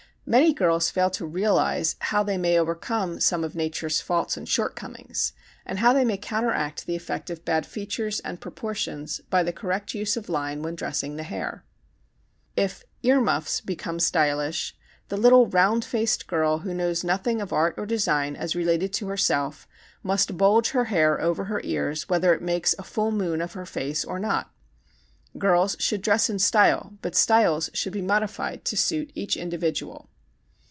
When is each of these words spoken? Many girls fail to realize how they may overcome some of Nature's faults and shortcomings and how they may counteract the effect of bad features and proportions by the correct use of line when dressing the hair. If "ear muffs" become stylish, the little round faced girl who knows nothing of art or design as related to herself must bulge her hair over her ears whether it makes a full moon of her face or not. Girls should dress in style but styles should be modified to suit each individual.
Many 0.23 0.53
girls 0.53 0.89
fail 0.89 1.09
to 1.09 1.25
realize 1.25 1.97
how 1.99 2.23
they 2.23 2.37
may 2.37 2.57
overcome 2.57 3.19
some 3.19 3.43
of 3.43 3.53
Nature's 3.55 3.99
faults 3.99 4.37
and 4.37 4.47
shortcomings 4.47 5.33
and 5.65 5.79
how 5.79 5.91
they 5.93 6.05
may 6.05 6.15
counteract 6.15 6.85
the 6.85 6.95
effect 6.95 7.29
of 7.31 7.43
bad 7.43 7.65
features 7.65 8.19
and 8.21 8.39
proportions 8.39 9.19
by 9.29 9.41
the 9.43 9.51
correct 9.51 9.93
use 9.95 10.15
of 10.15 10.29
line 10.29 10.61
when 10.61 10.75
dressing 10.75 11.15
the 11.17 11.23
hair. 11.23 11.65
If 12.55 12.85
"ear 13.03 13.19
muffs" 13.19 13.59
become 13.61 13.99
stylish, 13.99 14.73
the 15.09 15.17
little 15.17 15.47
round 15.47 15.83
faced 15.83 16.27
girl 16.27 16.59
who 16.59 16.73
knows 16.73 17.03
nothing 17.03 17.41
of 17.41 17.51
art 17.51 17.73
or 17.77 17.85
design 17.87 18.37
as 18.37 18.55
related 18.55 18.93
to 18.93 19.07
herself 19.07 19.67
must 20.03 20.37
bulge 20.37 20.69
her 20.69 20.85
hair 20.85 21.19
over 21.19 21.45
her 21.45 21.59
ears 21.65 22.07
whether 22.07 22.31
it 22.33 22.41
makes 22.43 22.73
a 22.79 22.83
full 22.83 23.11
moon 23.11 23.41
of 23.41 23.51
her 23.53 23.65
face 23.65 24.05
or 24.05 24.17
not. 24.19 24.53
Girls 25.37 25.75
should 25.79 26.01
dress 26.01 26.29
in 26.29 26.39
style 26.39 26.93
but 27.01 27.15
styles 27.15 27.69
should 27.73 27.93
be 27.93 28.01
modified 28.01 28.63
to 28.65 28.77
suit 28.77 29.11
each 29.13 29.35
individual. 29.35 30.07